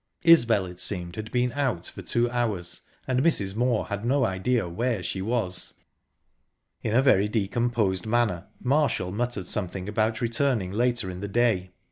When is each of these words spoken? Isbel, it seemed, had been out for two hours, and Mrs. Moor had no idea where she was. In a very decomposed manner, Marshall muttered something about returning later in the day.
Isbel, 0.23 0.65
it 0.65 0.79
seemed, 0.79 1.15
had 1.15 1.31
been 1.31 1.51
out 1.51 1.85
for 1.85 2.01
two 2.01 2.27
hours, 2.31 2.81
and 3.07 3.21
Mrs. 3.21 3.55
Moor 3.55 3.85
had 3.85 4.03
no 4.03 4.25
idea 4.25 4.67
where 4.67 5.03
she 5.03 5.21
was. 5.21 5.75
In 6.81 6.95
a 6.95 7.03
very 7.03 7.27
decomposed 7.27 8.07
manner, 8.07 8.47
Marshall 8.59 9.11
muttered 9.11 9.45
something 9.45 9.87
about 9.87 10.19
returning 10.19 10.71
later 10.71 11.11
in 11.11 11.19
the 11.19 11.27
day. 11.27 11.69